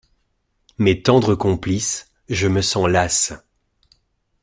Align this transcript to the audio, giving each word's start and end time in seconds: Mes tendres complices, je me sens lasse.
Mes 0.79 1.03
tendres 1.03 1.35
complices, 1.35 2.09
je 2.27 2.47
me 2.47 2.63
sens 2.63 2.87
lasse. 2.89 3.33